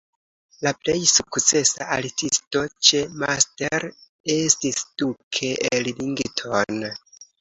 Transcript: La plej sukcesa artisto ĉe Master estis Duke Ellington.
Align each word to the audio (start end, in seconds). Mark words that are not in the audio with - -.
La 0.67 0.71
plej 0.85 0.95
sukcesa 1.09 1.87
artisto 1.97 2.63
ĉe 2.87 3.03
Master 3.25 3.87
estis 4.37 4.81
Duke 5.03 5.51
Ellington. 5.79 6.87